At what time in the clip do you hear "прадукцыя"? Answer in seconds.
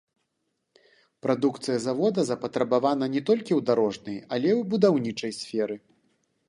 1.25-1.75